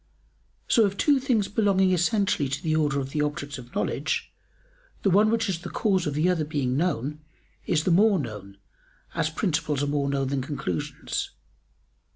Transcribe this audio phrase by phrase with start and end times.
[0.67, 4.33] So of two things belonging essentially to the order of the objects of knowledge,
[5.03, 7.19] the one which is the cause of the other being known,
[7.67, 8.57] is the more known,
[9.13, 11.29] as principles are more known than conclusions.